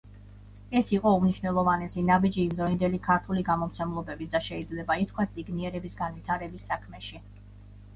[0.79, 7.29] ეს იყო უმნიშვნელოვანესი ნაბიჯი იმდროინდელი ქართული გამომცემლობების და შეიძლება ითქვას, წიგნიერების განვითარების საქმეში.